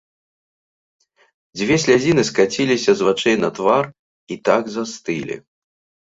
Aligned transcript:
Дзве 1.57 1.75
слязіны 1.83 2.23
скаціліся 2.29 2.91
з 3.01 3.07
вачэй 3.07 3.37
на 3.43 3.49
твар 3.59 3.83
і 4.37 4.39
так 4.49 4.63
застылі. 4.77 5.37